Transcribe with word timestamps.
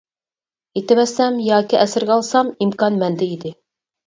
ئېتىۋەتسەم 0.79 1.37
ياكى 1.49 1.77
ئەسىرگە 1.83 2.15
ئالسام 2.17 2.51
ئىمكان 2.55 2.99
مەندە 3.05 3.29
ئىدى. 3.31 3.55